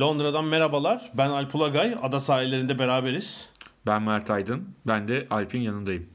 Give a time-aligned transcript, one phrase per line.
[0.00, 1.10] Londra'dan merhabalar.
[1.14, 1.96] Ben Alp Ulagay.
[2.02, 3.50] Ada sahillerinde beraberiz.
[3.86, 4.68] Ben Mert Aydın.
[4.86, 6.06] Ben de Alp'in yanındayım.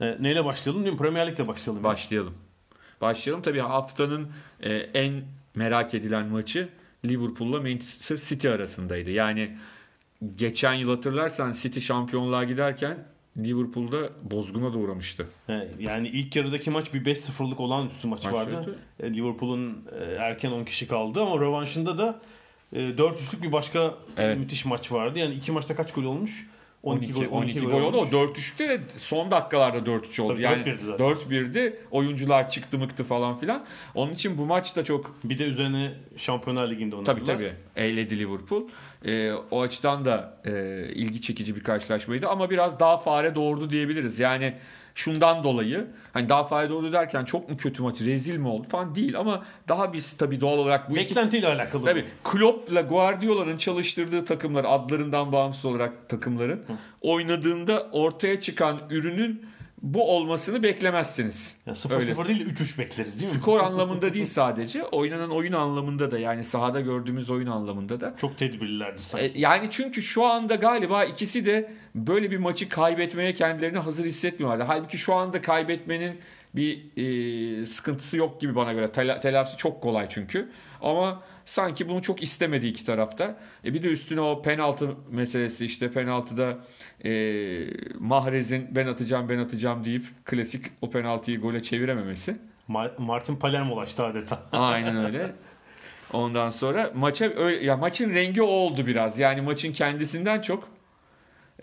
[0.00, 0.84] E, neyle başlayalım?
[0.84, 0.98] Değil mi?
[0.98, 1.84] Premier Lig'le başlayalım.
[1.84, 2.34] Başlayalım.
[3.00, 3.42] Başlayalım.
[3.42, 4.28] Tabii haftanın
[4.60, 5.22] e, en
[5.54, 6.68] merak edilen maçı
[7.04, 9.10] Liverpool'la Manchester City arasındaydı.
[9.10, 9.56] Yani
[10.36, 12.98] geçen yıl hatırlarsan City şampiyonluğa giderken
[13.38, 15.26] Liverpool'da bozguna da uğramıştı.
[15.78, 18.78] Yani ilk yarıdaki maç bir 5-0'lık olağanüstü maç, Maç vardı.
[19.00, 22.20] E, Liverpool'un e, erken 10 kişi kaldı ama rövanşında da
[22.72, 24.38] e, 4-3'lük bir başka Evet.
[24.38, 25.18] müthiş maç vardı.
[25.18, 26.46] Yani iki maçta kaç gol olmuş?
[26.82, 27.96] 12, 12, gol oldu.
[27.96, 28.12] O olmuş.
[28.12, 30.32] 4-3'te de son dakikalarda 4-3 oldu.
[30.32, 31.06] Tabii yani 4-1'di zaten.
[31.06, 31.76] 4-1'di.
[31.90, 33.64] Oyuncular çıktı mıktı falan filan.
[33.94, 37.16] Onun için bu maç da çok Bir de üzerine Şampiyonlar Ligi'nde oynadılar.
[37.16, 37.52] Tabii tabii.
[37.76, 38.62] Eyledi Liverpool.
[39.04, 40.52] Ee, o açıdan da e,
[40.94, 44.18] ilgi çekici bir karşılaşmaydı ama biraz daha fare doğurdu diyebiliriz.
[44.18, 44.54] Yani
[45.00, 48.94] şundan dolayı hani daha fare doğurdu derken çok mu kötü maç, rezil mi oldu falan
[48.94, 51.84] değil ama daha biz tabii doğal olarak bu iki Beklentiyle alakalı.
[51.84, 56.64] Tabii Klopp'la Guardiola'nın çalıştırdığı takımlar adlarından bağımsız olarak takımların
[57.00, 59.46] oynadığında ortaya çıkan ürünün
[59.82, 61.56] bu olmasını beklemezsiniz.
[61.66, 62.12] Yani Öyle.
[62.12, 63.38] 0-0 değil de 3-3 bekleriz değil mi?
[63.38, 68.38] Skor anlamında değil sadece oynanan oyun anlamında da yani sahada gördüğümüz oyun anlamında da Çok
[68.38, 69.26] tedbirlilerdi sanki.
[69.26, 74.64] e, Yani çünkü şu anda galiba ikisi de böyle bir maçı kaybetmeye kendilerini hazır hissetmiyorlardı.
[74.64, 76.18] Halbuki şu anda kaybetmenin
[76.54, 76.82] bir
[77.62, 78.86] e, sıkıntısı yok gibi bana göre.
[78.86, 80.48] Tela- telafisi çok kolay çünkü.
[80.82, 83.36] Ama sanki bunu çok istemedi iki tarafta.
[83.64, 86.58] E, bir de üstüne o penaltı meselesi işte penaltıda
[87.04, 87.10] e,
[87.98, 92.36] Mahrez'in ben atacağım ben atacağım deyip klasik o penaltıyı gole çevirememesi.
[92.68, 94.42] Ma- Martin Palermo'laştı adeta.
[94.52, 95.32] Aynen öyle.
[96.12, 99.18] Ondan sonra maça öyle, ya maçın rengi o oldu biraz.
[99.18, 100.68] Yani maçın kendisinden çok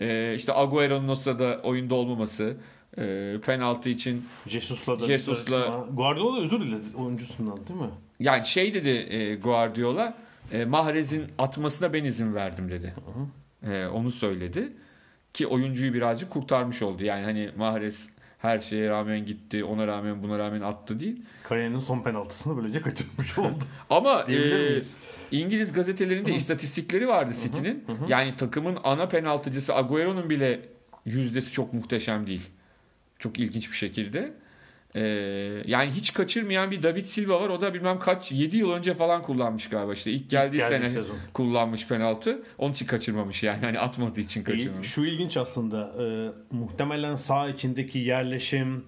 [0.00, 2.56] e, işte Agüero'nun o sırada oyunda olmaması,
[3.00, 7.90] e, penaltı için Jesus'la da Jesus'la- Guardiola özür diledi oyuncusundan değil mi?
[8.20, 10.14] yani şey dedi e, Guardiola
[10.52, 12.94] e, Mahrez'in atmasına ben izin verdim dedi.
[13.70, 14.72] E, onu söyledi
[15.34, 17.04] ki oyuncuyu birazcık kurtarmış oldu.
[17.04, 18.08] Yani hani Mahrez
[18.38, 21.22] her şeye rağmen gitti, ona rağmen buna rağmen attı değil.
[21.42, 23.64] Kariyerinin son penaltısını böylece kaçırmış oldu.
[23.90, 24.80] Ama e?
[25.30, 27.84] İngiliz gazetelerinde istatistikleri vardı City'nin.
[28.08, 30.60] Yani takımın ana penaltıcısı Agüero'nun bile
[31.04, 32.42] yüzdesi çok muhteşem değil.
[33.18, 34.32] Çok ilginç bir şekilde.
[34.94, 35.00] E,
[35.66, 37.48] yani hiç kaçırmayan bir David Silva var.
[37.48, 39.92] O da bilmem kaç 7 yıl önce falan kullanmış galiba.
[39.92, 41.16] İşte ilk geldiği geldiği sene sezon.
[41.32, 42.42] kullanmış penaltı.
[42.58, 43.64] Onun için kaçırmamış yani.
[43.64, 44.88] Hani atmadığı için kaçırmamış.
[44.88, 45.92] Şu ilginç aslında.
[46.04, 48.84] e, muhtemelen sağ içindeki yerleşim,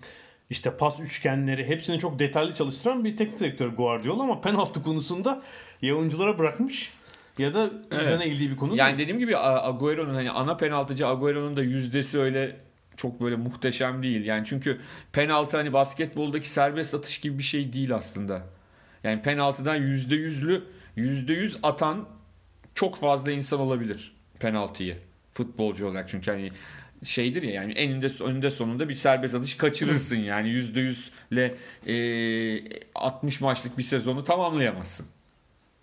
[0.51, 5.43] işte pas üçgenleri hepsini çok detaylı çalıştıran bir teknik direktör Guardiola ama penaltı konusunda
[5.83, 6.93] ya oyunculara bırakmış
[7.39, 8.03] ya da Evet.
[8.03, 12.57] üzerine eğildiği bir konu Yani dediğim gibi Agüero'nun hani ana penaltıcı Agüero'nun da yüzdesi öyle
[12.97, 14.25] çok böyle muhteşem değil.
[14.25, 14.81] Yani çünkü
[15.13, 18.43] penaltı hani basketboldaki serbest atış gibi bir şey değil aslında.
[19.05, 20.65] Yani penaltıdan yüzde yüzlü
[20.97, 22.09] yüzde yüz atan
[22.75, 24.97] çok fazla insan olabilir penaltıyı
[25.35, 26.53] futbolcu olarak çünkü hani
[27.05, 31.55] şeydir ya yani eninde önünde sonunda bir serbest atış kaçırırsın yani yüzde yüzle
[31.87, 35.07] e, 60 maçlık bir sezonu tamamlayamazsın.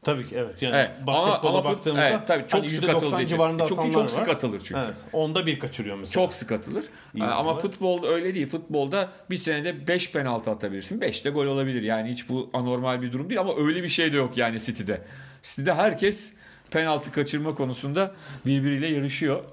[0.07, 0.62] Tabii ki evet.
[0.62, 0.91] Yani Evet.
[1.07, 3.28] basketbola Ama, ama fut- baktığımızda evet, tabii çok hani sık %90 atıldığı için.
[3.28, 4.07] civarında Çok atanlar çok var.
[4.07, 4.81] sık atılır çünkü.
[4.85, 4.95] Evet.
[5.13, 6.13] Onda bir kaçırıyor mesela.
[6.25, 6.85] Çok sık atılır.
[7.16, 7.62] İyi Ama oyuncular.
[7.62, 8.47] futbolda öyle değil.
[8.47, 11.01] Futbolda bir senede 5 penaltı atabilirsin.
[11.01, 11.81] 5 de gol olabilir.
[11.81, 15.01] Yani hiç bu anormal bir durum değil ama öyle bir şey de yok yani City'de.
[15.44, 16.34] City'de herkes
[16.72, 18.12] penaltı kaçırma konusunda
[18.46, 19.44] birbiriyle yarışıyor.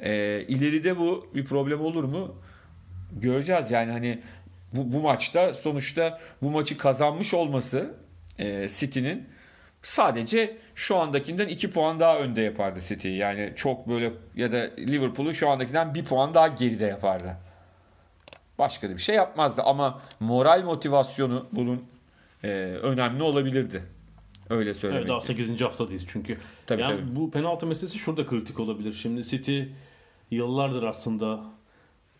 [0.00, 2.34] Ee, ileride bu bir problem olur mu?
[3.12, 4.18] Göreceğiz yani hani
[4.72, 7.94] bu, bu maçta sonuçta bu maçı kazanmış olması
[8.38, 9.28] e, City'nin
[9.82, 13.08] sadece şu andakinden 2 puan daha önde yapardı City.
[13.08, 17.36] Yani çok böyle ya da Liverpool'u şu andakinden 1 puan daha geride yapardı.
[18.58, 21.84] Başka da bir şey yapmazdı ama moral motivasyonu bunun
[22.44, 22.48] e,
[22.82, 23.82] önemli olabilirdi.
[24.50, 25.00] Öyle söylemek.
[25.00, 25.60] Evet daha 8.
[25.60, 26.38] haftadayız çünkü.
[26.66, 27.16] Tabii, yani tabii.
[27.16, 28.92] bu penaltı meselesi şurada kritik olabilir.
[28.92, 29.62] Şimdi City
[30.30, 31.44] yıllardır aslında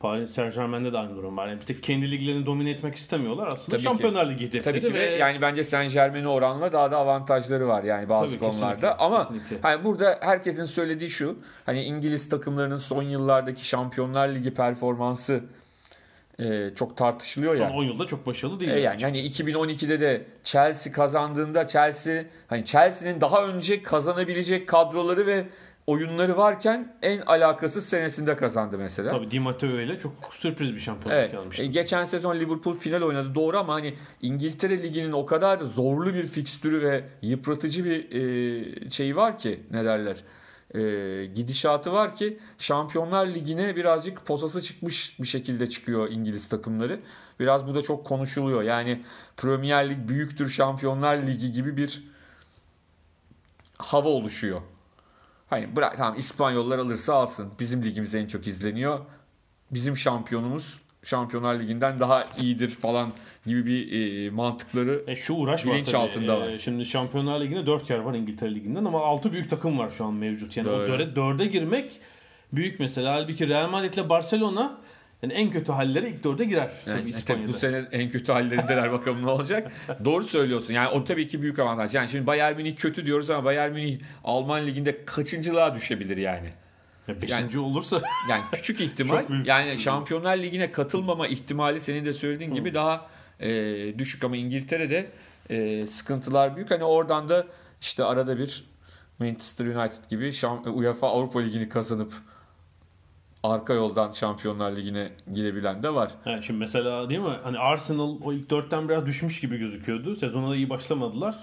[0.03, 1.49] Paris Saint Germain'de de aynı durum var.
[1.49, 3.47] Yani bir tek kendi liglerini domine etmek istemiyorlar.
[3.47, 3.83] Aslında Tabii ki.
[3.83, 7.85] Şampiyonlar Ligi hedefleri Tabii ki ve yani bence Saint Germain'e oranla daha da avantajları var
[7.85, 8.75] yani bazı Tabii, konularda.
[8.75, 9.57] kesinlikle, Ama kesinlikle.
[9.63, 11.39] hani burada herkesin söylediği şu.
[11.67, 15.45] Hani İngiliz takımlarının son yıllardaki Şampiyonlar Ligi performansı
[16.39, 17.71] e, çok tartışılıyor son ya.
[17.71, 18.73] 10 yılda çok başarılı değil.
[18.73, 25.45] E yani hani 2012'de de Chelsea kazandığında Chelsea hani Chelsea'nin daha önce kazanabilecek kadroları ve
[25.87, 29.11] oyunları varken en alakasız senesinde kazandı mesela.
[29.11, 31.35] Tabii Di Matteo ile çok sürpriz bir şampiyonluk Evet.
[31.35, 31.63] almıştı.
[31.63, 36.27] E, geçen sezon Liverpool final oynadı doğru ama hani İngiltere Ligi'nin o kadar zorlu bir
[36.27, 40.17] fikstürü ve yıpratıcı bir e, şeyi var ki ne derler
[40.75, 47.01] e, gidişatı var ki Şampiyonlar Ligi'ne birazcık posası çıkmış bir şekilde çıkıyor İngiliz takımları.
[47.41, 48.63] Biraz bu da çok konuşuluyor.
[48.63, 49.03] Yani
[49.37, 52.03] Premier Lig büyüktür Şampiyonlar Ligi gibi bir
[53.79, 54.61] hava oluşuyor.
[55.53, 57.51] Hani bırak tamam İspanyollar alırsa alsın.
[57.61, 58.99] Bizim ligimiz en çok izleniyor.
[59.71, 63.13] Bizim şampiyonumuz Şampiyonlar Ligi'nden daha iyidir falan
[63.47, 63.93] gibi bir
[64.27, 65.97] e, mantıkları E şu uğraş var Bilinç tabii.
[65.97, 66.59] altında E, var.
[66.59, 70.15] Şimdi Şampiyonlar Ligi'nde 4 yer var İngiltere Ligi'nden ama 6 büyük takım var şu an
[70.15, 70.57] mevcut.
[70.57, 70.93] Yani Doğru.
[70.93, 72.01] o 4'e, 4'e girmek
[72.53, 73.13] büyük mesela.
[73.15, 74.79] Halbuki Real Madrid ile Barcelona
[75.23, 77.49] yani en kötü halleri ilk 4'e girer Yani, tabii tabii İspanya'da.
[77.49, 79.73] bu sene en kötü hallerindeler bakalım ne olacak.
[80.05, 80.75] Doğru söylüyorsun.
[80.75, 81.95] Yani o tabii ki büyük avantaj.
[81.95, 86.49] Yani şimdi Bayern Münih kötü diyoruz ama Bayern Münih Alman liginde kaçıncılığa düşebilir yani.
[87.09, 89.25] Ya beşinci olursa Yani küçük ihtimal.
[89.45, 93.07] Yani Şampiyonlar Ligi'ne katılmama ihtimali senin de söylediğin gibi daha
[93.41, 93.49] e,
[93.99, 95.11] düşük ama İngiltere'de
[95.51, 96.71] e, sıkıntılar büyük.
[96.71, 97.47] Hani oradan da
[97.81, 98.65] işte arada bir
[99.19, 100.33] Manchester United gibi
[100.71, 102.13] UEFA Avrupa Ligi'ni kazanıp
[103.43, 106.11] arka yoldan Şampiyonlar Ligi'ne girebilen de var.
[106.25, 107.37] Ha, şimdi mesela değil mi?
[107.43, 110.17] Hani Arsenal o ilk dörtten biraz düşmüş gibi gözüküyordu.
[110.17, 111.35] Sezona da iyi başlamadılar.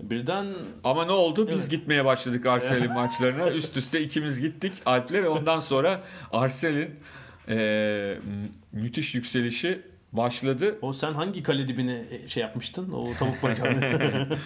[0.00, 0.46] Birden
[0.84, 1.48] Ama ne oldu?
[1.48, 1.70] Biz Evet.
[1.70, 3.50] gitmeye başladık Arsenal'in maçlarına.
[3.54, 6.00] Üst üste ikimiz gittik Alp'le ve ondan sonra
[6.32, 6.90] Arsenal'in
[7.48, 7.54] e,
[8.24, 9.82] mü- müthiş yükselişi
[10.12, 10.78] başladı.
[10.82, 12.92] o sen hangi kale dibine e, şey yapmıştın?
[12.92, 14.28] O tavuk bacağını.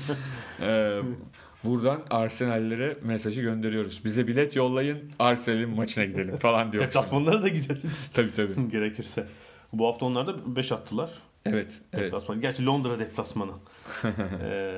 [1.64, 4.04] buradan Arsenal'lere mesajı gönderiyoruz.
[4.04, 6.84] Bize bilet yollayın, Arsenal'in maçına gidelim falan diyor.
[6.84, 8.10] Deplasmanlara da gideriz.
[8.14, 8.68] Tabii tabii.
[8.70, 9.26] Gerekirse.
[9.72, 11.10] Bu hafta onlar da 5 attılar.
[11.44, 12.04] Evet, evet.
[12.04, 12.40] Deplasman.
[12.40, 13.52] Gerçi Londra deplasmanı.
[14.42, 14.74] Ee,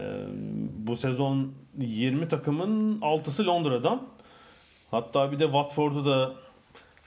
[0.76, 4.08] bu sezon 20 takımın 6'sı Londra'dan.
[4.90, 6.34] Hatta bir de Watford'u da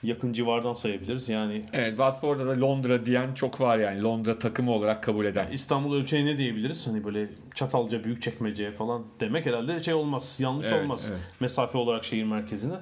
[0.02, 1.28] yakın civardan sayabiliriz.
[1.28, 4.02] Yani Evet, Watford'da da Londra diyen çok var yani.
[4.02, 5.50] Londra takımı olarak kabul eden.
[5.50, 6.86] İstanbul ölçeği ne diyebiliriz?
[6.86, 10.36] Hani böyle Çatalca, Büyükçekmece falan demek herhalde şey olmaz.
[10.40, 11.08] Yanlış Evet, olmaz.
[11.10, 11.20] evet.
[11.40, 12.74] Mesafe olarak şehir merkezine.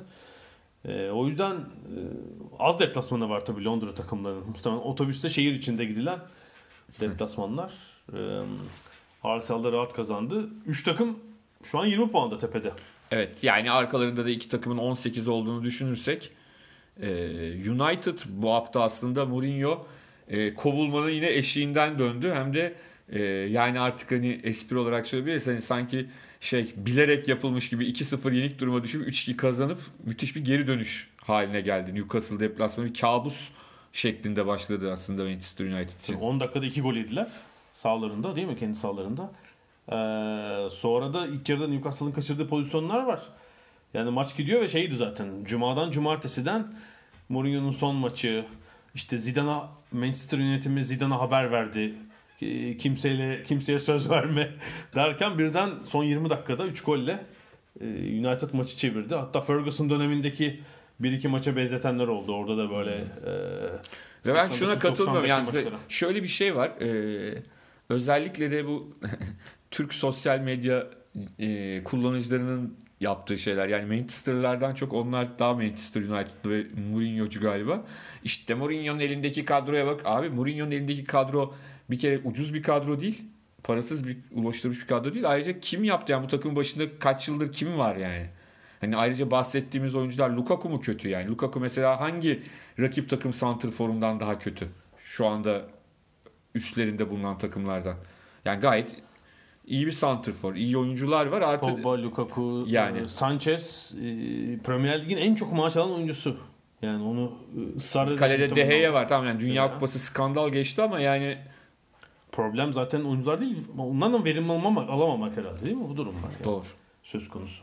[0.88, 1.98] Ee, o yüzden e,
[2.58, 4.46] az deplasmanı var tabii Londra takımlarının.
[4.48, 6.18] Muhtemelen otobüste şehir içinde gidilen
[7.00, 7.72] deplasmanlar.
[8.14, 8.40] Ee,
[9.24, 10.48] Arsenal da rahat kazandı.
[10.66, 11.18] 3 takım
[11.64, 12.72] şu an 20 puanda tepede.
[13.10, 16.30] Evet, yani arkalarında da iki takımın 18 olduğunu düşünürsek
[17.70, 19.86] United bu hafta aslında Mourinho
[20.28, 22.32] e, kovulmanın yine eşiğinden döndü.
[22.34, 22.74] Hem de
[23.08, 25.46] e, yani artık hani espri olarak söyleyebiliriz.
[25.46, 26.06] Hani sanki
[26.40, 31.60] şey bilerek yapılmış gibi 2-0 yenik duruma düşüp 3-2 kazanıp müthiş bir geri dönüş haline
[31.60, 31.94] geldi.
[31.94, 33.48] Newcastle deplasmanı bir kabus
[33.92, 36.14] şeklinde başladı aslında Manchester United için.
[36.14, 37.28] 10 dakikada 2 gol yediler.
[37.72, 38.58] Sağlarında değil mi?
[38.58, 39.32] Kendi sağlarında.
[39.88, 43.20] Ee, sonra da ilk yarıda Newcastle'ın kaçırdığı pozisyonlar var.
[43.94, 45.44] Yani maç gidiyor ve şeydi zaten.
[45.44, 46.74] Cuma'dan cumartesiden
[47.28, 48.44] Mourinho'nun son maçı.
[48.94, 51.94] İşte Zidane'a Manchester yönetimi Zidane'a haber verdi.
[52.78, 54.50] Kimseyle kimseye söz verme
[54.94, 57.24] derken birden son 20 dakikada 3 golle
[57.80, 59.14] e, United maçı çevirdi.
[59.14, 60.60] Hatta Ferguson dönemindeki
[61.00, 62.32] bir iki maça benzetenler oldu.
[62.32, 63.32] Orada da böyle e,
[64.26, 65.28] Ve ben 89-90'daki şuna katılmıyorum.
[65.28, 65.76] Yani maçlara.
[65.88, 66.70] şöyle bir şey var.
[66.80, 67.42] Ee,
[67.88, 68.90] özellikle de bu
[69.70, 70.86] Türk sosyal medya
[71.38, 73.68] e, kullanıcılarının yaptığı şeyler.
[73.68, 77.84] Yani Manchester'lardan çok onlar daha Manchester United ve Mourinho'cu galiba.
[78.24, 80.00] İşte Mourinho'nun elindeki kadroya bak.
[80.04, 81.54] Abi Mourinho'nun elindeki kadro
[81.90, 83.22] bir kere ucuz bir kadro değil.
[83.64, 85.30] Parasız bir ulaştırmış bir kadro değil.
[85.30, 88.26] Ayrıca kim yaptı yani bu takımın başında kaç yıldır kim var yani?
[88.80, 91.28] Hani ayrıca bahsettiğimiz oyuncular Lukaku mu kötü yani?
[91.28, 92.42] Lukaku mesela hangi
[92.78, 94.68] rakip takım santrforundan daha kötü?
[95.04, 95.62] Şu anda
[96.54, 97.96] üstlerinde bulunan takımlardan.
[98.44, 98.94] Yani gayet
[99.70, 101.42] iyi bir santrfor, iyi oyuncular var.
[101.42, 102.98] Artı Pogba, Lukaku, Yani.
[102.98, 104.04] e, Sanchez e,
[104.64, 106.36] Premier Lig'in en çok maaş alan oyuncusu.
[106.82, 107.32] Yani onu
[107.72, 109.08] e, ısrar kalede edip- De Gea var.
[109.08, 109.74] Tamam yani Dünya Ya.
[109.74, 111.38] Kupası skandal geçti ama yani
[112.32, 113.56] Problem zaten oyuncular değil.
[113.78, 115.88] Onlardan verim almamak, alamamak herhalde değil mi?
[115.88, 116.30] Bu durum var.
[116.32, 116.44] Yani.
[116.44, 116.64] doğru.
[117.02, 117.62] Söz konusu.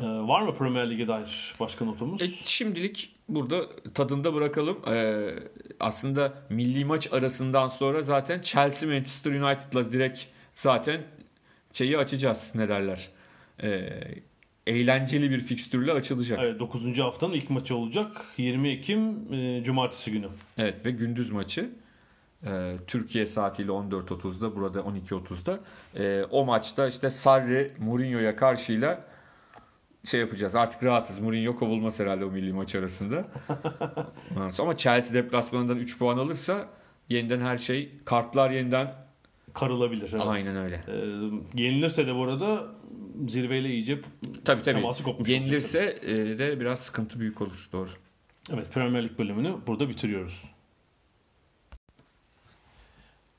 [0.00, 2.22] E, var mı Premier Lig'e dair başka notumuz?
[2.22, 4.78] E, şimdilik burada tadında bırakalım.
[4.88, 5.34] Ee,
[5.80, 10.20] aslında milli maç arasından sonra zaten Chelsea Manchester United'la direkt
[10.54, 11.00] zaten
[11.72, 13.08] şeyi açacağız ne derler.
[13.62, 13.88] Ee,
[14.66, 16.38] eğlenceli bir fikstürle açılacak.
[16.42, 16.50] Evet.
[16.50, 16.98] Evet 9.
[16.98, 18.24] haftanın ilk maçı olacak.
[18.36, 20.28] 20 Ekim e, Cumartesi günü.
[20.58, 21.70] ve gündüz maçı.
[22.46, 25.60] Ee, Türkiye saatiyle 14.30'da burada 12.30'da.
[25.96, 29.04] Ee, o maçta işte Sarri Mourinho'ya karşıyla
[30.04, 30.54] şey yapacağız.
[30.54, 31.20] Artık rahatız.
[31.20, 33.24] Mourinho kovulmaz herhalde o milli maç arasında.
[34.58, 36.68] Ama Chelsea deplasmanından 3 puan alırsa
[37.08, 38.94] yeniden her şey kartlar yeniden
[39.54, 40.10] Karılabilir.
[40.12, 40.22] Evet.
[40.26, 40.84] aynen öyle.
[40.88, 40.94] E,
[41.62, 42.66] yenilirse de bu arada
[43.28, 44.00] zirveyle iyice
[44.44, 44.74] Tabii tabii.
[44.74, 45.40] teması kopmuş olacak.
[45.40, 47.68] Yenilirse e, de biraz sıkıntı büyük olur.
[47.72, 47.88] Doğru.
[48.52, 50.44] Evet Premier Lig bölümünü burada bitiriyoruz.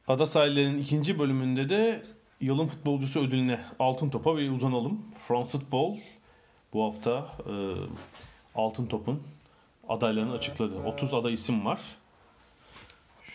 [0.08, 2.01] Ada sahillerinin ikinci bölümünde de
[2.41, 5.05] yılın futbolcusu ödülüne altın topa bir uzanalım.
[5.27, 5.98] France Football
[6.74, 7.53] bu hafta e,
[8.56, 9.24] altın topun
[9.89, 10.75] adaylarını açıkladı.
[10.86, 11.80] 30 aday isim var.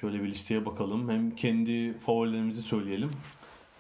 [0.01, 1.09] Şöyle bir listeye bakalım.
[1.11, 3.11] Hem kendi favorilerimizi söyleyelim.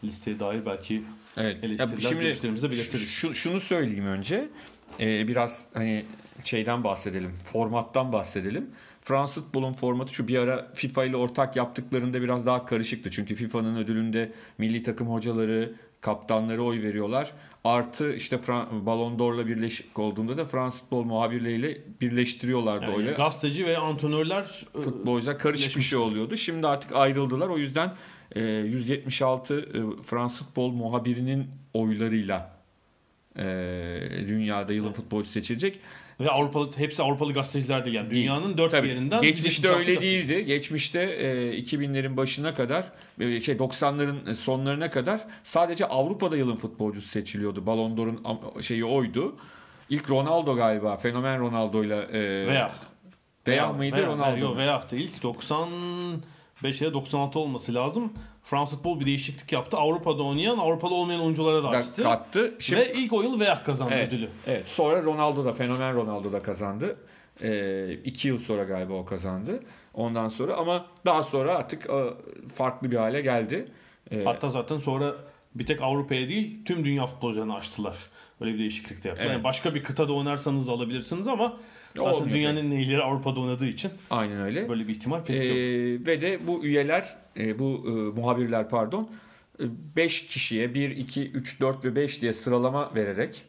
[0.04, 1.02] listeye dair belki
[1.36, 1.64] Evet.
[1.64, 3.08] eleştiriler, Ya şimdi de belirtiriz.
[3.08, 4.48] şu, şunu söyleyeyim önce.
[5.00, 6.04] Ee, biraz hani
[6.44, 7.32] şeyden bahsedelim.
[7.52, 8.70] Formattan bahsedelim.
[9.02, 13.10] Fransız futbolun formatı şu bir ara FIFA ile ortak yaptıklarında biraz daha karışıktı.
[13.10, 17.32] Çünkü FIFA'nın ödülünde milli takım hocaları, kaptanları oy veriyorlar.
[17.64, 23.12] Artı işte Fran- Ballon d'Or'la birleşik olduğunda da Fransız futbol muhabirleriyle birleştiriyorlardı Yani öyle.
[23.12, 26.36] gazeteci ve antrenörler e, Futbolcular karışık bir şey oluyordu.
[26.36, 27.48] Şimdi artık ayrıldılar.
[27.48, 27.94] O yüzden
[28.34, 32.58] e, 176 e, Fransız futbol muhabirinin oylarıyla
[33.36, 33.44] e,
[34.28, 35.80] dünyada yılın futbolcusu seçilecek.
[36.20, 40.28] Ve Avrupalı hepsi Avrupalı gazeteciler değil yani dünyanın dört Tabii, yerinden geçmişte 176 öyle gazeteci.
[40.28, 40.44] değildi.
[40.44, 47.66] Geçmişte e, 2000'lerin başına kadar e, şey 90'ların sonlarına kadar sadece Avrupa'da yılın futbolcusu seçiliyordu.
[47.66, 48.20] Ballon d'Or'un
[48.60, 49.36] şeyi oydu.
[49.90, 50.96] İlk Ronaldo galiba.
[50.96, 52.72] Fenomen Ronaldo'yla e, Veya
[53.46, 54.38] Veya mıydı veya, Ronaldo?
[54.38, 54.96] Yok Veyah'tı.
[54.96, 55.22] İlk
[56.62, 58.12] 95 ya 96 olması lazım.
[58.44, 59.76] Fransız futbol bir değişiklik yaptı.
[59.76, 62.02] Avrupa'da oynayan, Avrupalı olmayan oyunculara da açtı.
[62.02, 62.54] kattı.
[62.58, 64.08] Şimdi Ve ilk o yıl Veyah kazandı Evet.
[64.08, 64.28] ödülü.
[64.46, 64.68] Evet.
[64.68, 66.96] Sonra Ronaldo da fenomen Ronaldo da kazandı.
[67.42, 69.62] Ee, iki yıl sonra galiba o kazandı.
[69.94, 72.04] Ondan sonra ama daha sonra artık e,
[72.54, 73.68] farklı bir hale geldi.
[74.10, 75.14] Ee, Hatta zaten sonra
[75.54, 77.96] bir tek Avrupa'ya değil tüm dünya futbolcularını açtılar.
[78.40, 79.26] Böyle bir değişiklik de yaptılar.
[79.26, 79.34] Evet.
[79.36, 81.56] Yani başka bir kıtada oynarsanız da alabilirsiniz ama
[81.98, 84.68] zaten Olmuyor dünyanın en iyileri Avrupa'da oynadığı için aynen öyle.
[84.68, 86.06] böyle bir ihtimal pek Ee, yok.
[86.06, 87.90] ve de bu üyeler, e, bu e,
[88.20, 89.10] muhabirler pardon,
[89.96, 93.42] 5 kişiye 1, 2, 3, 4 ve 5 diye sıralama vererek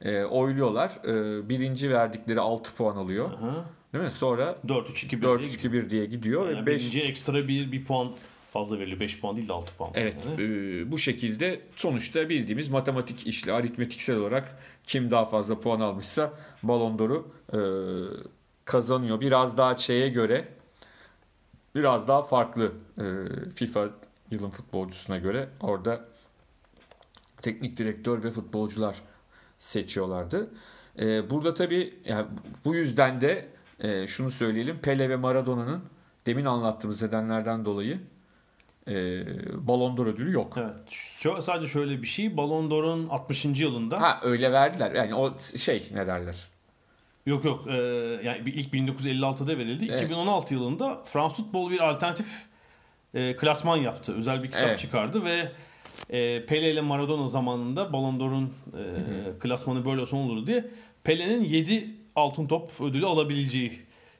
[0.00, 0.90] e, oyluyorlar.
[1.08, 3.30] E, birinci verdikleri 6 puan alıyor.
[3.32, 3.64] Aha.
[3.94, 4.10] Değil mi?
[4.10, 6.50] Sonra 4-3-2-1 4, diye 3, 2, 1 diye gidiyor.
[6.50, 8.08] Yani ve 5 birinciye ekstra bir, bir puan
[8.52, 9.00] fazla veriliyor.
[9.00, 9.90] 5 puan değil de 6 puan.
[9.94, 10.42] Evet, Yani.
[10.42, 16.32] e, bu şekilde sonuçta bildiğimiz matematik işle, aritmetiksel olarak kim daha fazla puan almışsa
[16.62, 17.58] Ballon d'Or'u e,
[18.64, 19.20] kazanıyor.
[19.20, 20.48] Biraz daha şeye göre,
[21.74, 23.04] biraz daha farklı e,
[23.54, 23.88] FIFA
[24.30, 26.04] yılın futbolcusuna göre orada
[27.42, 29.02] teknik direktör ve futbolcular
[29.58, 30.50] seçiyorlardı.
[30.98, 32.26] E, burada tabii yani
[32.64, 33.48] bu yüzden de
[33.80, 35.82] e, şunu söyleyelim, Pele ve Maradona'nın
[36.26, 37.98] demin anlattığımız nedenlerden dolayı
[38.88, 39.24] e,
[39.66, 40.54] Ballon d'Or ödülü yok.
[40.60, 40.90] Evet.
[40.90, 42.36] Şu, sadece şöyle bir şey.
[42.36, 43.44] Ballon d'Or'un 60.
[43.44, 44.92] yılında Ha öyle verdiler.
[44.94, 46.36] Yani o şey ne derler?
[47.26, 47.72] yok yok e,
[48.24, 49.86] yani ilk 1956'da verildi.
[49.90, 50.02] Evet.
[50.02, 52.26] 2016 yılında Fransız futbol bir alternatif
[53.14, 54.14] e, klasman yaptı.
[54.14, 54.78] Özel bir kitap Evet.
[54.78, 55.52] çıkardı ve
[56.10, 60.64] e, Pele ile Maradona zamanında Ballon d'Or'un e, klasmanı böyle olsa olur diye
[61.04, 63.72] Pele'nin 7 altın top ödülü alabileceği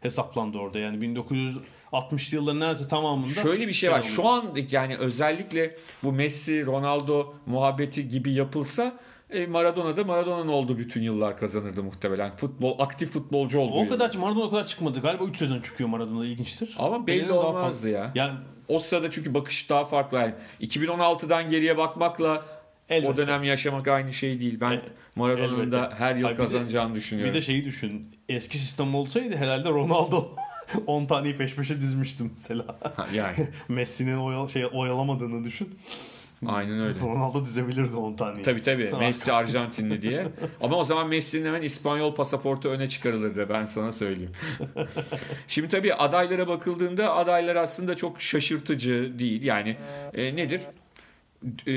[0.02, 0.78] hesaplandı orada.
[0.78, 3.28] Yani 1960'lı yılların neredeyse tamamında.
[3.28, 4.02] Şöyle bir şey var.
[4.02, 8.98] Pele Şu an yani özellikle bu Messi, Ronaldo muhabbeti gibi yapılsa
[9.30, 12.36] e, Maradona'da Maradona'nın olduğu bütün yıllar kazanırdı muhtemelen.
[12.36, 13.86] Futbol aktif futbolcu olduğu.
[13.86, 15.00] O kadar Maradona o kadar çıkmadı.
[15.00, 16.74] Galiba 3 sezon çıkıyor Maradona ilginçtir.
[16.78, 18.12] Ama belli daha olmazdı fazla- ya.
[18.14, 18.32] Yani
[18.68, 20.18] O sırada çünkü bakış daha farklı.
[20.18, 22.44] Yani 2016'dan geriye bakmakla
[22.92, 23.08] elbette.
[23.12, 24.60] o dönem yaşamak aynı şey değil.
[24.60, 24.80] Ben
[25.16, 27.34] Maradona'nın da her yıl Ay bir de- kazanacağını Bir düşünüyorum.
[27.34, 28.06] de şeyi düşün.
[28.28, 30.28] Eski sistem olsaydı herhalde Ronaldo
[30.86, 32.64] 10 taneyi peş peşe dizmiştim mesela.
[33.14, 33.36] Yani
[33.68, 35.68] Messi'nin oyal şey oyalamadığını düşün.
[36.46, 37.00] aynen öyle.
[37.00, 38.42] Ronaldo dizebilirdi 10 taneyi.
[38.42, 38.92] Tabii tabii.
[39.00, 40.26] Messi Arjantinli diye.
[40.60, 44.32] Ama o zaman Messi'nin hemen İspanyol pasaportu öne çıkarılırdı ben sana söyleyeyim.
[45.48, 49.42] Şimdi tabii adaylara bakıldığında adaylar aslında çok şaşırtıcı değil.
[49.42, 49.76] Yani
[50.14, 50.60] e, nedir?
[51.66, 51.72] E,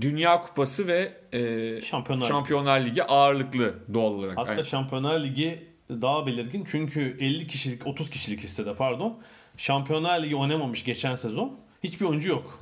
[0.00, 2.28] Dünya Kupası ve e, Şampiyonlar.
[2.28, 4.38] Şampiyonlar Ligi ağırlıklı doğal olarak.
[4.38, 9.18] Hatta Yani Şampiyonlar Ligi daha belirgin çünkü 50 kişilik 30 kişilik listede pardon.
[9.56, 11.56] Şampiyonlar Ligi oynamamış geçen sezon.
[11.84, 12.58] Hiçbir oyuncu yok.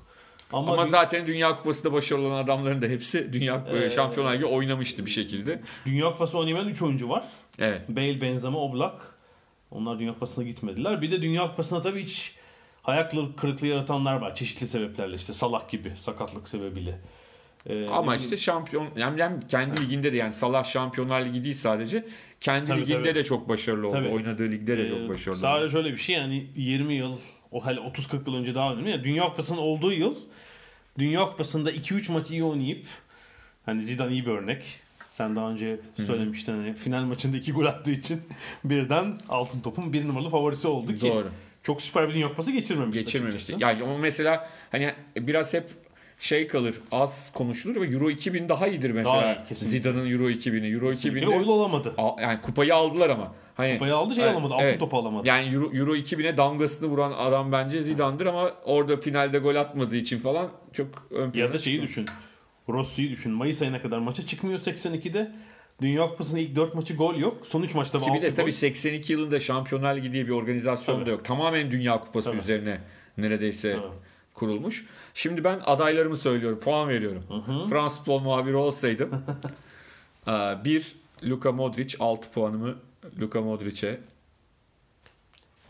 [0.52, 4.45] Ama, ama dü- zaten Dünya Kupası'nda başarılı olan adamların da hepsi Dünya Ee, Şampiyonlar Ligi
[4.47, 5.61] oynamıştı bir şekilde.
[5.87, 7.25] Dünya Kupası oynamayan 3 oyuncu var.
[7.59, 7.88] Evet.
[7.88, 9.14] Bale, Benzema, Oblak.
[9.71, 11.02] Onlar Dünya Kupası'na gitmediler.
[11.02, 12.35] Bir de Dünya Kupası'na tabii hiç
[12.85, 14.35] hayal kırıklığı yaratanlar var.
[14.35, 16.99] Çeşitli sebeplerle işte Salah gibi sakatlık sebebiyle.
[17.67, 22.07] Ee, Ama işte şampiyon yani hem kendi liginde de yani Salah Şampiyonlar Ligi değil sadece
[22.41, 23.14] kendi Tabii, liginde tabii.
[23.14, 23.95] de çok başarılı oldu.
[23.95, 24.09] Tabii.
[24.09, 25.38] Oynadığı ligde de Ee, çok başarılı.
[25.38, 27.17] Sadece şöyle bir şey yani 20 yıl
[27.53, 28.91] o hele 30-40 yıl önce daha önemli.
[28.91, 30.14] Yani Dünya Kupası'nın olduğu yıl
[30.99, 32.87] Dünya Kupası'nda 2-3 maç iyi oynayıp
[33.67, 34.81] hani Zidane iyi bir örnek.
[35.11, 38.21] Sen daha önce söylemiştin hani final maçında 2 gol attığı için
[38.64, 41.29] birden altın topun bir numaralı favorisi oldu ki Doğru.
[41.64, 43.04] Çok süper bir Dünya Kupası geçirmemişti.
[43.04, 43.37] Geçirmemişti.
[43.54, 43.62] açıkçası.
[43.62, 45.64] Yani ama mesela hani biraz hep
[46.18, 49.14] şey kalır az konuşulur ve Euro 2000 daha iyidir mesela.
[49.16, 49.54] Daha iyi.
[49.54, 50.73] Zidane'ın Euro 2000'i.
[50.75, 51.94] Euro Kesinlikle 2000'de oyun olamadı.
[52.21, 53.35] Yani kupayı aldılar ama.
[53.54, 54.54] Hani Kupayı aldı şey Evet, alamadı.
[54.54, 54.80] Altın evet.
[54.80, 55.28] topu alamadı.
[55.28, 60.18] Yani Euro, Euro 2000'e damgasını vuran adam bence Zidane'dır ama orada finalde gol atmadığı için
[60.18, 61.83] falan çok ön plana Ya da şeyi çıkıyor.
[61.88, 62.06] düşün.
[62.68, 63.33] Rossi'yi düşün.
[63.33, 65.33] Mayıs ayına kadar maça çıkmıyor 82'de.
[65.83, 67.47] Dünya Kupası'nın ilk 4 maçı gol yok.
[67.47, 68.37] Son 3 maçta Ki bir 6 de gol.
[68.37, 71.07] tabii 82 yılında Şampiyonlar Ligi diye bir organizasyon Tabii.
[71.07, 71.25] da yok.
[71.25, 72.38] Tamamen Dünya Kupası Tabii.
[72.38, 72.81] üzerine
[73.19, 73.87] neredeyse Tabii.
[74.35, 74.87] kurulmuş.
[75.14, 76.61] Şimdi ben adaylarımı söylüyorum.
[76.61, 77.25] Puan veriyorum.
[77.71, 79.11] Fransız futbol muhabiri olsaydım.
[80.28, 80.31] e,
[80.64, 82.76] bir Luka Modric 6 puanımı
[83.21, 84.00] Luka Modric'e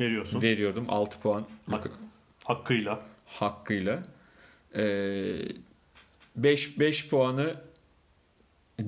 [0.00, 0.42] Veriyorsun.
[0.42, 0.84] veriyordum.
[0.88, 1.90] 6 puan Hak-
[2.44, 3.00] hakkıyla.
[3.26, 4.02] hakkıyla.
[6.36, 7.54] 5 5 puanı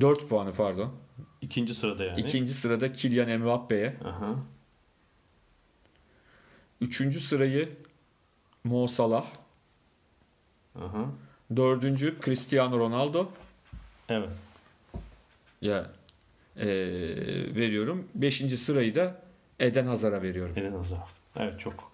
[0.00, 0.92] 4 puanı pardon.
[1.40, 2.20] İkinci sırada yani.
[2.20, 3.96] İkinci sırada Kylian Mbappe'ye.
[4.04, 4.34] Aha.
[6.80, 7.76] Üçüncü sırayı
[8.64, 9.26] Mo Salah.
[10.78, 11.04] Aha.
[11.56, 13.28] Dördüncü Cristiano Ronaldo.
[14.08, 14.30] Evet.
[15.62, 15.90] Ya
[16.56, 16.66] eee,
[17.54, 18.08] veriyorum.
[18.14, 19.22] Beşinci sırayı da
[19.60, 20.58] Eden Hazar'a veriyorum.
[20.58, 20.98] Eden Hazar.
[21.36, 21.92] Evet çok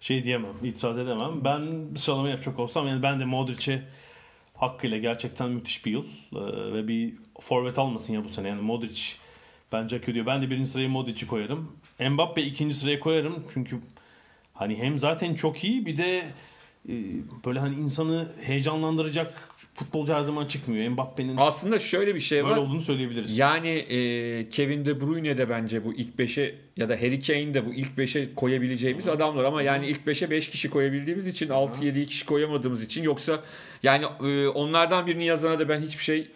[0.00, 1.44] şey diyemem, itiraz edemem.
[1.44, 3.82] Ben sıralama yapacak olsam yani ben de Modric'e
[4.62, 8.48] hakkıyla gerçekten müthiş bir yıl Ee, ve bir forvet almasın ya bu sene.
[8.48, 9.02] Yani Modric
[9.72, 10.26] bence hak ediyor.
[10.26, 11.76] Ben de birinci sıraya Modric'i koyarım.
[12.10, 13.78] Mbappe ikinci sıraya koyarım çünkü
[14.54, 16.32] hani hem zaten çok iyi bir de
[17.46, 19.34] böyle hani insanı heyecanlandıracak
[19.74, 20.90] futbolcu her zaman çıkmıyor.
[20.90, 22.58] Mbappe'nin Aslında şöyle bir şey böyle var.
[22.58, 23.38] olduğunu söyleyebiliriz.
[23.38, 27.66] Yani e, Kevin De Bruyne de bence bu ilk 5'e ya da Harry Kane de
[27.66, 32.26] bu ilk 5'e koyabileceğimiz adamlar ama yani ilk 5'e 5 kişi koyabildiğimiz için 6-7 kişi
[32.26, 33.40] koyamadığımız için yoksa
[33.82, 36.28] yani e, onlardan birini yazana da ben hiçbir şey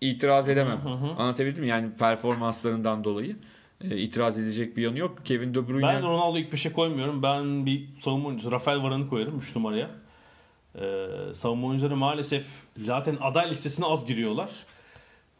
[0.00, 0.80] itiraz edemem.
[1.18, 1.68] Anlatabildim mi?
[1.68, 3.36] Yani performanslarından dolayı
[3.84, 5.26] e, itiraz edecek bir yanı yok.
[5.26, 7.22] Kevin De Bruyne Ben Ronaldo'yu ilk beşe koymuyorum.
[7.22, 9.90] Ben bir savunma oyuncusu Rafael Varane'ı koyarım 3 numaraya.
[10.80, 12.44] Ee, savunma oyuncuları maalesef
[12.82, 14.50] zaten aday listesine az giriyorlar.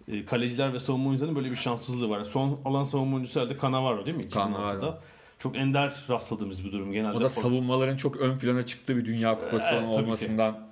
[0.08, 2.24] Ee, kaleciler ve savunma oyuncularının böyle bir şanssızlığı var.
[2.24, 4.22] Son alan savunma oyuncusu herhalde Cannavaro değil mi?
[4.22, 4.34] 2016'da.
[4.34, 4.98] Cannavaro.
[5.38, 7.16] Çok ender rastladığımız bir durum genelde.
[7.16, 9.98] o da savunmaların çok ön plana çıktığı bir Dünya Kupası Evet, tabii ki.
[9.98, 10.68] olmasından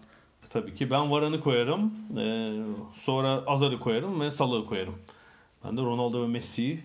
[0.50, 0.90] Tabii ki.
[0.90, 1.92] Ben Varane'ı koyarım.
[2.18, 2.52] Ee,
[2.94, 4.94] sonra Azar'ı koyarım ve Salah'ı koyarım.
[5.64, 6.80] Ben de Ronaldo ve Messi'yi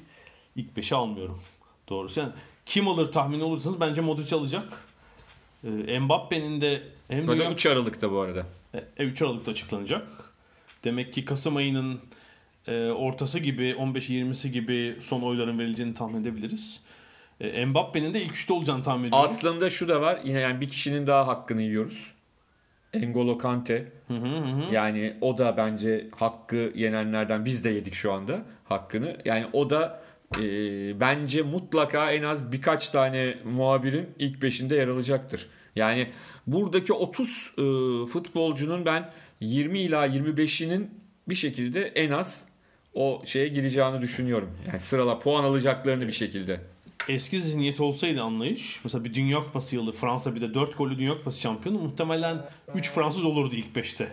[0.56, 1.42] ilk 5'e almıyorum.
[1.90, 2.20] Doğrusu.
[2.20, 2.32] Yani
[2.66, 4.84] kim alır tahmin olursanız bence Modric alacak.
[5.88, 8.46] Ee, Mbappe'nin de hem Böyle Dünya 3 Aralık'ta bu arada.
[8.98, 10.08] e, 3 Aralık'ta açıklanacak.
[10.84, 12.00] Demek ki Kasım ayının
[12.68, 16.82] e, ortası gibi 15-20'si gibi son oyların verileceğini tahmin edebiliriz.
[17.42, 19.26] E, Mbappe'nin de ilk 3'te olacağını tahmin ediyorum.
[19.32, 20.20] Aslında şu da var.
[20.24, 22.12] Yine yani bir kişinin daha hakkını yiyoruz.
[22.94, 23.92] Engolo Kante.
[24.08, 24.38] Hı hı.
[24.38, 24.74] hı.
[24.74, 29.18] Yani o da bence hakkı yenenlerden biz de yedik şu anda hakkını.
[29.26, 30.02] Yani o da
[30.38, 35.48] e, bence mutlaka en az birkaç tane muhabirin ilk beşinde yer alacaktır.
[35.76, 36.08] Yani
[36.48, 37.62] buradaki 30 e,
[38.06, 40.90] futbolcunun ben 20 ila 25'inin
[41.30, 42.46] bir şekilde en az
[42.94, 44.50] o şeye gireceğini düşünüyorum.
[44.68, 46.62] Yani sırala puan alacaklarını bir şekilde.
[47.10, 48.80] eski zihniyet olsaydı anlayış.
[48.84, 52.90] Mesela bir Dünya Kupası yılı Fransa bir de 4 gollü Dünya Kupası şampiyonu muhtemelen 3
[52.90, 54.12] Fransız olurdu ilk 5'te.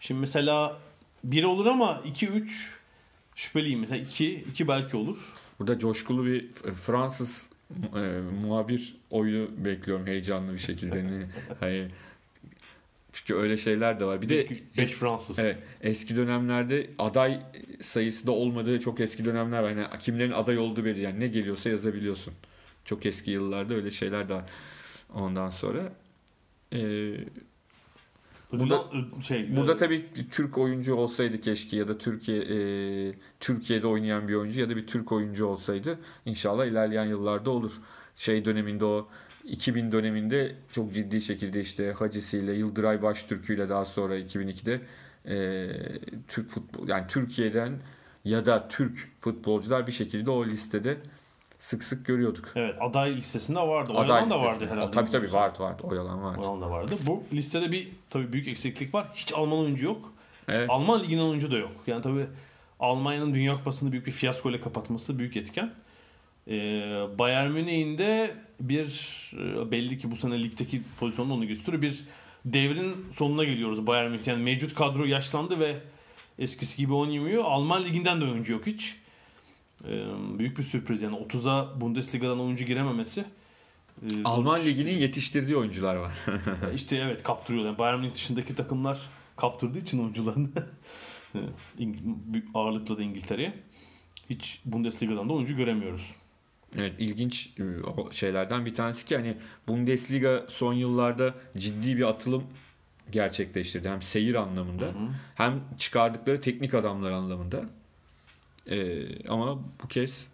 [0.00, 0.78] Şimdi mesela
[1.24, 2.48] 1 olur ama 2-3
[3.34, 3.80] şüpheliyim.
[3.80, 5.18] Mesela 2 2 belki olur.
[5.58, 7.46] Burada coşkulu bir Fransız
[7.96, 11.26] e, muhabir oyu bekliyorum heyecanlı bir şekilde.
[11.60, 11.88] Hani,
[13.12, 14.22] çünkü öyle şeyler de var.
[14.22, 15.38] Bir de 5 Fransız.
[15.38, 17.40] evet, eski dönemlerde aday
[17.82, 19.70] sayısı da olmadığı çok eski dönemler var.
[19.70, 21.00] Yani kimlerin aday olduğu belli.
[21.00, 22.34] Yani ne geliyorsa yazabiliyorsun.
[22.84, 24.44] Çok eski yıllarda öyle şeyler de var.
[25.14, 25.92] Ondan sonra
[26.72, 27.10] e,
[28.60, 33.86] Burada- Burada, şey, Burada e, tabii Türk oyuncu olsaydı keşke ya da Türkiye e, Türkiye'de
[33.86, 37.72] oynayan bir oyuncu ya da bir Türk oyuncu olsaydı inşallah ilerleyen yıllarda olur.
[38.14, 39.08] Şey döneminde o
[39.44, 44.80] 2000 döneminde çok ciddi şekilde işte Hacisi ile Yıldıray Baştürk'ü ile daha sonra 2002'de
[45.28, 45.68] e,
[46.28, 47.72] Türk futbol yani Türkiye'den
[48.24, 50.96] ya da Türk futbolcular bir şekilde o listede
[51.64, 52.52] sık sık görüyorduk.
[52.56, 53.92] Evet aday listesinde vardı.
[53.92, 54.46] Aday Oyalan da listesinde.
[54.46, 54.90] vardı herhalde.
[54.90, 55.82] Tabii tabii vardı vardı.
[55.82, 56.40] Oyalan vardı.
[56.40, 56.94] Oyalan da vardı.
[57.06, 59.06] Bu listede bir tabii büyük eksiklik var.
[59.14, 60.12] Hiç Alman oyuncu yok.
[60.48, 60.70] Evet.
[60.70, 61.72] Alman liginin oyuncu da yok.
[61.86, 62.26] Yani tabii
[62.80, 65.72] Almanya'nın Dünya Kupası'nı büyük bir fiyasko ile kapatması büyük etken.
[66.48, 66.52] Ee,
[67.18, 68.86] Bayern Münih'in de bir
[69.38, 71.82] e, belli ki bu sene ligdeki pozisyonu onu gösteriyor.
[71.82, 72.04] Bir
[72.44, 74.26] devrin sonuna geliyoruz Bayern Münih.
[74.26, 75.76] Yani mevcut kadro yaşlandı ve
[76.38, 77.44] eskisi gibi oynamıyor.
[77.44, 78.96] Alman liginden de oyuncu yok hiç.
[79.88, 83.24] Ee, büyük bir sürpriz yani 30'a Bundesliga'dan oyuncu girememesi.
[84.02, 86.12] Ee, Alman liginin yetiştirdiği oyuncular var.
[86.74, 87.64] işte evet kaptırıyor.
[87.64, 90.48] Yani Bayern Münih dışındaki takımlar kaptırdığı için oyuncularını
[92.54, 93.54] ağırlıkla da İngiltere'ye.
[94.30, 96.14] Hiç Bundesliga'dan da oyuncu göremiyoruz.
[96.78, 97.64] Evet ilginç e,
[98.12, 99.36] şeylerden bir tanesi ki hani
[99.68, 102.44] Bundesliga son yıllarda ciddi bir atılım
[103.10, 103.88] gerçekleştirdi.
[103.88, 104.92] Hem seyir anlamında
[105.34, 107.64] hem çıkardıkları teknik adamlar anlamında.
[108.70, 110.28] Ee, ama bu kez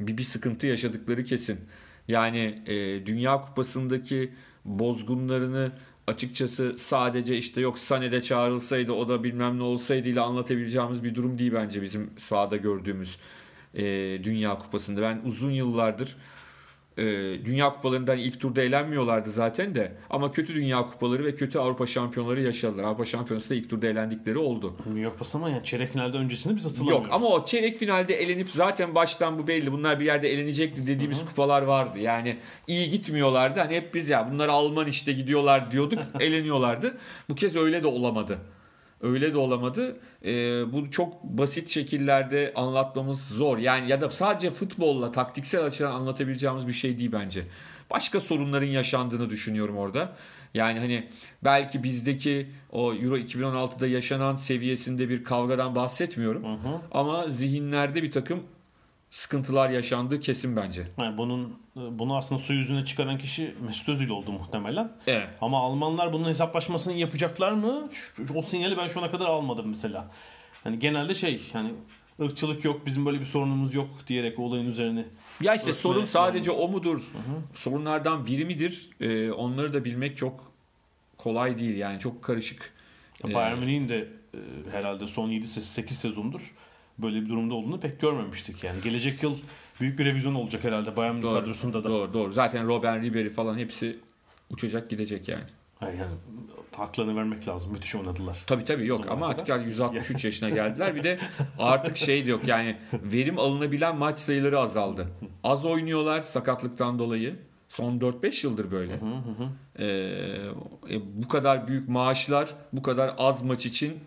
[0.00, 1.60] bir, bir sıkıntı yaşadıkları kesin.
[2.08, 4.32] Yani e, Dünya Kupası'ndaki
[4.64, 5.72] bozgunlarını
[6.06, 11.38] açıkçası sadece işte yok Sane'de çağrılsaydı o da bilmem ne olsaydı ile anlatabileceğimiz bir durum
[11.38, 13.18] değil bence bizim sahada gördüğümüz
[13.74, 13.84] e,
[14.24, 15.02] Dünya Kupası'nda.
[15.02, 16.16] Ben uzun yıllardır
[16.98, 17.04] e,
[17.44, 19.92] Dünya Kupalarından ilk turda elenmiyorlardı zaten de.
[20.10, 22.84] Ama kötü Dünya Kupaları ve kötü Avrupa Şampiyonları yaşadılar.
[22.84, 24.76] Avrupa Şampiyonası da ilk turda elendikleri oldu.
[24.86, 27.04] New York ama yani çeyrek finalde öncesini biz hatırlamıyoruz.
[27.04, 29.72] Yok ama o çeyrek finalde elenip zaten baştan bu belli.
[29.72, 31.98] Bunlar bir yerde elenecekti dediğimiz kupalar vardı.
[31.98, 33.60] Yani iyi gitmiyorlardı.
[33.60, 35.98] Hani hep biz ya bunlar Alman işte gidiyorlar diyorduk.
[36.20, 36.98] eleniyorlardı.
[37.28, 38.38] Bu kez öyle de olamadı.
[39.06, 39.96] Öyle de olamadı.
[40.24, 43.58] Ee, bu çok basit şekillerde anlatmamız zor.
[43.58, 47.44] Yani ya da sadece futbolla taktiksel açıdan anlatabileceğimiz bir şey değil bence.
[47.90, 50.12] Başka sorunların yaşandığını düşünüyorum orada.
[50.54, 51.08] Yani hani
[51.44, 56.44] belki bizdeki o Euro 2016'da yaşanan seviyesinde bir kavgadan bahsetmiyorum.
[56.44, 56.80] Hı hı.
[56.92, 58.42] Ama zihinlerde bir takım
[59.10, 60.86] sıkıntılar yaşandığı kesin bence.
[60.98, 64.92] Yani bunun bunu aslında su yüzüne çıkaran kişi Mesut Özil oldu muhtemelen.
[65.06, 65.28] Evet.
[65.40, 67.88] Ama Almanlar bunun hesaplaşmasını yapacaklar mı?
[68.34, 70.10] O sinyali ben şu ana kadar almadım mesela.
[70.64, 71.72] Hani genelde şey yani
[72.20, 75.04] ırkçılık yok, bizim böyle bir sorunumuz yok diyerek olayın üzerine.
[75.40, 76.64] Ya işte sorun sadece yalnız.
[76.64, 77.02] o mudur?
[77.54, 78.90] Sorunlardan biri midir?
[79.00, 80.52] Ee, onları da bilmek çok
[81.18, 82.72] kolay değil yani çok karışık.
[83.24, 84.38] Ee, Bayern Münih'in de e,
[84.70, 86.54] herhalde son 7-8 sezondur
[86.98, 88.80] böyle bir durumda olduğunu pek görmemiştik yani.
[88.84, 89.36] Gelecek yıl
[89.80, 91.88] büyük bir revizyon olacak herhalde Bayern Münih kadrosunda da.
[91.88, 92.32] Doğru doğru.
[92.32, 93.98] Zaten Robben Ribery falan hepsi
[94.50, 95.44] uçacak gidecek yani.
[95.80, 96.14] Hayır yani
[96.76, 97.72] haklarını vermek lazım.
[97.72, 98.38] Müthiş oynadılar.
[98.46, 100.96] Tabii tabii yok ama artık yani 163 yaşına geldiler.
[100.96, 101.18] Bir de
[101.58, 105.08] artık şey de yok yani verim alınabilen maç sayıları azaldı.
[105.44, 107.36] Az oynuyorlar sakatlıktan dolayı.
[107.68, 108.92] Son 4-5 yıldır böyle.
[108.92, 109.48] Hı hı hı.
[109.78, 114.00] Ee, e, bu kadar büyük maaşlar bu kadar az maç için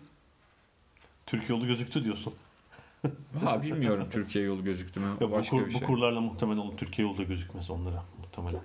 [1.26, 2.34] Türkiye yolu gözüktü diyorsun.
[3.44, 5.06] ha bilmiyorum Türkiye yolu gözüktü mü?
[5.20, 5.86] Bu, Başka kur- bir bu şey.
[5.86, 6.76] kurlarla muhtemelen olur.
[6.76, 8.60] Türkiye yolda gözükmez onlara muhtemelen.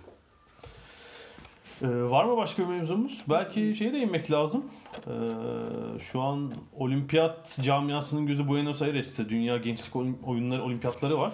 [1.82, 3.22] Ee, var mı başka bir mevzumuz?
[3.30, 4.66] Belki şeye değinmek lazım.
[5.08, 5.12] Ee,
[6.00, 9.30] şu an olimpiyat camiasının gözü Buenos Aires'te.
[9.30, 9.96] Dünya Gençlik
[10.26, 11.34] Oyunları olimpiyatları var.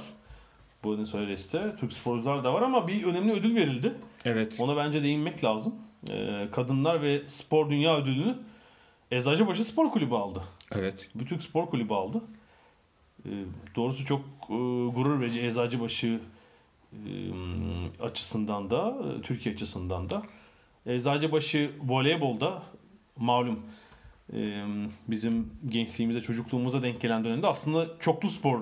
[0.83, 1.75] Buenos Aires'te.
[1.79, 3.93] Türk sporcular da var ama bir önemli ödül verildi.
[4.25, 4.55] Evet.
[4.59, 5.75] Ona bence değinmek lazım.
[6.09, 8.35] Ee, Kadınlar ve Spor Dünya Ödülünü
[9.11, 10.43] Eczacıbaşı Spor Kulübü aldı.
[10.71, 11.09] Evet.
[11.29, 12.21] Türk Spor Kulübü aldı.
[13.25, 13.29] Ee,
[13.75, 14.53] doğrusu çok e,
[14.95, 16.19] gurur verici Eczacıbaşı
[16.93, 17.09] e,
[18.03, 20.23] açısından da, Türkiye açısından da.
[20.85, 22.63] Eczacıbaşı voleybolda
[23.17, 23.59] malum
[24.33, 24.63] e,
[25.07, 28.61] bizim gençliğimize, çocukluğumuza denk gelen dönemde aslında çoklu spor,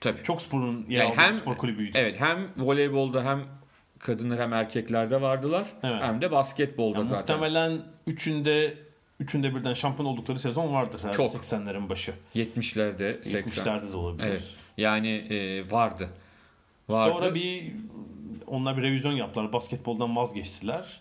[0.00, 0.22] Tabii.
[0.22, 1.98] çok sporun yer Yani hem- spor kulübüydü.
[1.98, 3.40] Evet hem voleybolda hem
[3.98, 5.66] kadınlar hem erkeklerde vardılar.
[5.82, 6.02] Evet.
[6.02, 7.36] Hem de basketbolda Yani zaten.
[7.36, 8.78] muhtemelen üçünde
[9.22, 11.34] üçünde birden şampiyon oldukları sezon vardır herhalde Çok.
[11.34, 12.14] 80'lerin başı.
[12.34, 13.64] 70'lerde 80.
[13.64, 14.26] 70'lerde de olabilir.
[14.26, 14.42] Evet.
[14.76, 16.08] Yani e, vardı.
[16.88, 17.14] Vardı.
[17.14, 17.72] Sonra bir
[18.46, 19.52] onlar bir revizyon yaptılar.
[19.52, 21.00] Basketboldan vazgeçtiler.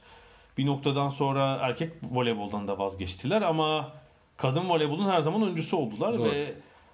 [0.57, 3.91] Bir noktadan sonra erkek voleyboldan da vazgeçtiler ama
[4.37, 6.31] kadın voleybolun her zaman öncüsü oldular Doğru.
[6.31, 6.53] ve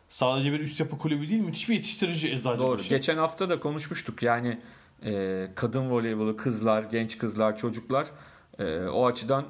[0.10, 2.68] sadece bir üst yapı kulübü değil müthiş bir yetiştirici Eczacıbaşı.
[2.68, 2.82] Doğru.
[2.90, 4.24] Geçen hafta da konuşmuştuk.
[4.24, 4.60] Yani
[5.06, 8.08] e, kadın voleybolu, kızlar, genç kızlar, çocuklar
[8.60, 9.46] e, o açıdan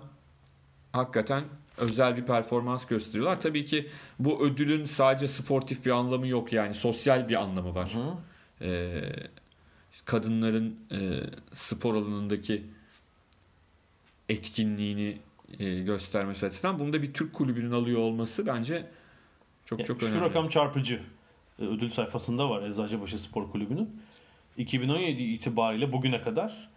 [0.92, 1.44] hakikaten
[1.78, 3.42] özel bir performans gösteriyorlar.
[3.42, 3.88] Tabii ki
[4.20, 7.96] bu ödülün sadece sportif bir anlamı yok yani sosyal bir anlamı var.
[7.96, 8.66] Hı.
[8.66, 9.02] E,
[10.06, 10.98] kadınların e,
[11.54, 12.64] spor alanındaki
[14.30, 15.18] etkinliğini
[15.60, 18.88] e, göstermesi açısından bunu da bir Türk kulübünün alıyor olması bence
[19.66, 20.22] çok Ya, çok Şu önemli.
[20.22, 21.02] rakam çarpıcı.
[21.60, 24.02] Ee, Ödül sayfasında var Eczacıbaşı Spor Kulübü'nün.
[24.58, 26.70] 2017 itibariyle bugüne kadar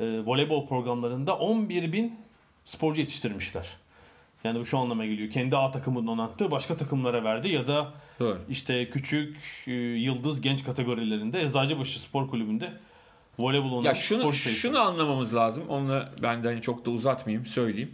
[0.00, 2.20] e, voleybol programlarında 11 bin
[2.64, 3.76] sporcu yetiştirmişler.
[4.44, 5.30] Yani bu şu anlama geliyor.
[5.30, 8.38] Kendi A takımının donattığı başka takımlara verdi ya da Doğru.
[8.50, 12.72] işte küçük e, yıldız genç kategorilerinde Eczacıbaşı Spor Kulübü'nde
[13.38, 14.50] voleybol oynayan Ya şunu sayısı.
[14.50, 15.64] şunu anlamamız lazım.
[15.68, 17.90] Onunla ben de hani çok da uzatmayayım söyleyeyim.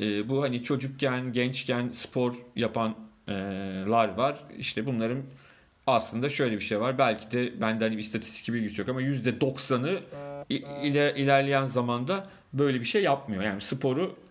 [0.00, 4.38] Ee, bu hani çocukken, gençken spor yapanlar var.
[4.58, 5.18] İşte bunların
[5.86, 6.98] aslında şöyle bir şey var.
[6.98, 10.00] Belki de bende hani bir istatistik bilgisi yok ama %90'ı
[10.50, 13.42] i- ile, ilerleyen zamanda böyle bir şey yapmıyor.
[13.42, 14.27] Yani sporu e,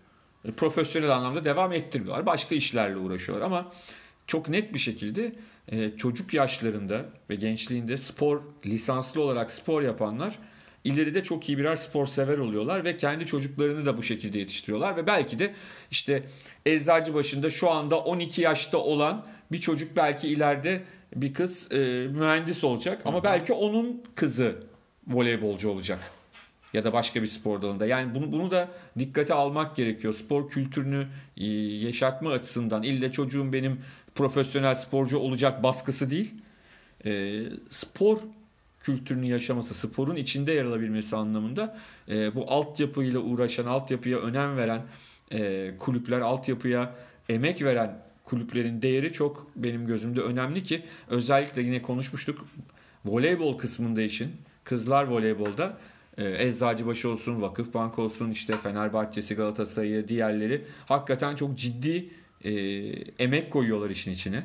[0.52, 2.26] profesyonel anlamda devam ettirmiyorlar.
[2.26, 3.72] Başka işlerle uğraşıyorlar ama
[4.26, 5.32] çok net bir şekilde
[5.68, 10.38] e, çocuk yaşlarında ve gençliğinde spor lisanslı olarak spor yapanlar
[10.84, 15.06] ileride çok iyi birer spor sever oluyorlar ve kendi çocuklarını da bu şekilde yetiştiriyorlar ve
[15.06, 15.54] belki de
[15.90, 16.22] işte
[16.66, 20.82] eczacı başında şu anda 12 yaşta olan bir çocuk belki ileride
[21.16, 21.76] bir kız e,
[22.10, 24.56] mühendis olacak ama belki onun kızı
[25.06, 26.17] voleybolcu olacak
[26.72, 27.86] ya da başka bir spor dalında.
[27.86, 30.14] Yani bunu bunu da dikkate almak gerekiyor.
[30.14, 31.46] Spor kültürünü e,
[31.86, 33.80] yaşatma açısından ille çocuğum benim
[34.14, 36.34] profesyonel sporcu olacak baskısı değil.
[37.04, 38.18] E, spor
[38.80, 41.78] kültürünü yaşaması, sporun içinde yer alabilmesi anlamında
[42.08, 44.82] e, bu altyapıyla uğraşan, altyapıya önem veren
[45.32, 46.94] e, kulüpler, altyapıya
[47.28, 52.46] emek veren kulüplerin değeri çok benim gözümde önemli ki özellikle yine konuşmuştuk
[53.04, 54.32] voleybol kısmında işin
[54.64, 55.76] kızlar voleybolda
[56.24, 62.10] Eczacıbaşı olsun, Vakıfbank olsun, işte Fenerbahçe'si, Galatasaray'ı, diğerleri hakikaten çok ciddi
[62.44, 62.50] e,
[63.18, 64.42] emek koyuyorlar işin içine.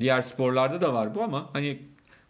[0.00, 1.78] Diğer sporlarda da var bu ama hani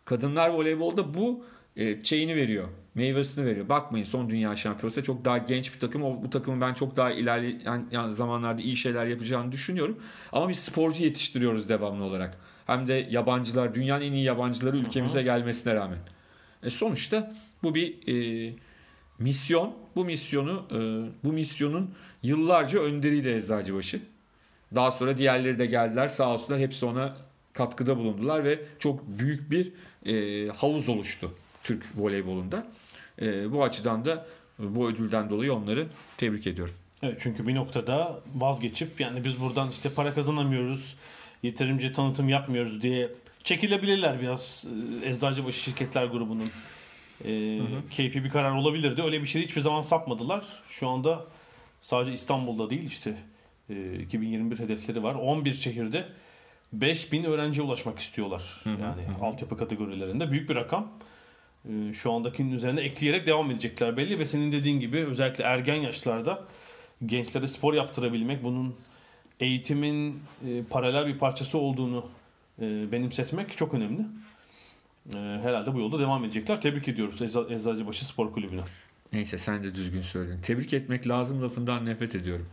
[0.04, 1.44] kadınlar voleybolda bu
[1.76, 2.68] e, şeyini veriyor.
[2.94, 3.68] Meyvesini veriyor.
[3.68, 6.02] Bakmayın son dünya şampiyonası çok daha genç bir takım.
[6.02, 9.98] O, bu takımın ben çok daha ilerleyen yani zamanlarda iyi şeyler yapacağını düşünüyorum.
[10.32, 12.38] Ama biz sporcu yetiştiriyoruz devamlı olarak.
[12.66, 15.98] Hem de yabancılar, dünyanın en iyi yabancıları ülkemize gelmesine rağmen.
[16.62, 18.52] E sonuçta bu bir e,
[19.18, 19.74] misyon.
[19.96, 20.78] Bu misyonu, e,
[21.24, 21.90] bu misyonun
[22.22, 24.00] yıllarca önderiydi Eczacıbaşı.
[24.74, 26.08] Daha sonra diğerleri de geldiler.
[26.08, 27.16] Sağ olsunlar hepsi ona
[27.52, 29.72] katkıda bulundular ve çok büyük bir
[30.06, 31.30] e, havuz oluştu
[31.64, 32.66] Türk voleybolunda.
[33.22, 34.26] E, bu açıdan da
[34.58, 36.74] bu ödülden dolayı onları tebrik ediyorum.
[37.02, 40.96] Evet çünkü bir noktada vazgeçip yani biz buradan işte para kazanamıyoruz,
[41.42, 43.08] yeterince tanıtım yapmıyoruz diye
[43.44, 44.66] çekilebilirler biraz
[45.02, 46.48] e, Eczacıbaşı Şirketler Grubu'nun
[47.24, 49.02] e, keyfi bir karar olabilirdi.
[49.02, 50.44] Öyle bir şey hiçbir zaman sapmadılar.
[50.68, 51.24] Şu anda
[51.80, 53.16] sadece İstanbul'da değil işte
[53.70, 55.14] e, 2021 hedefleri var.
[55.14, 56.08] 11 şehirde
[56.72, 58.62] 5000 öğrenciye ulaşmak istiyorlar.
[58.66, 60.92] yani altyapı kategorilerinde büyük bir rakam.
[61.68, 66.44] E, şu andakinin üzerine ekleyerek devam edecekler belli ve senin dediğin gibi özellikle ergen yaşlarda
[67.06, 68.76] gençlere spor yaptırabilmek, bunun
[69.40, 72.06] eğitimin e, paralel bir parçası olduğunu
[72.62, 74.02] e, benimsetmek çok önemli.
[75.14, 76.60] E, herhalde bu yolda devam edecekler.
[76.60, 78.60] Tebrik ediyoruz Ecza- Eczacıbaşı Spor Kulübü'nü.
[79.12, 80.40] Neyse sen de düzgün söyledin.
[80.42, 82.46] Tebrik etmek lazım lafından nefret ediyorum.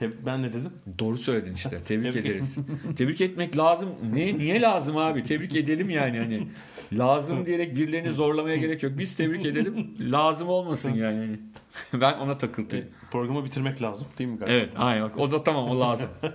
[0.00, 0.72] Teb- ben ne dedim?
[0.98, 1.80] Doğru söyledin işte.
[1.84, 2.56] Tebrik, Tebrik ederiz.
[2.96, 3.88] Tebrik etmek lazım.
[4.14, 5.22] Ne niye lazım abi?
[5.22, 6.48] Tebrik edelim yani hani.
[6.92, 8.92] Lazım diyerek birilerini zorlamaya gerek yok.
[8.98, 9.94] Biz tebrik edelim.
[10.00, 11.18] Lazım olmasın yani.
[11.18, 11.38] Hani.
[12.00, 12.78] Ben ona takıldım.
[12.78, 14.54] E, programı bitirmek lazım değil mi galiba?
[14.54, 15.02] Evet, aynen.
[15.04, 15.18] bak.
[15.18, 16.10] O da tamam, o lazım.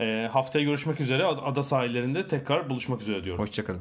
[0.00, 1.24] E, haftaya görüşmek üzere.
[1.24, 3.42] Ada sahillerinde tekrar buluşmak üzere diyorum.
[3.42, 3.80] Hoşçakalın.